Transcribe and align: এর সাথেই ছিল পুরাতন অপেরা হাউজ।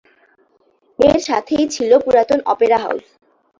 এর 0.99 1.17
সাথেই 1.27 1.65
ছিল 1.67 1.91
পুরাতন 2.05 2.39
অপেরা 2.45 2.77
হাউজ। 2.77 3.03